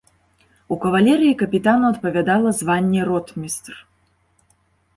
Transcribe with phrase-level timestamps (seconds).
[0.75, 3.73] У кавалерыі капітану адпавядала званне ротмістр.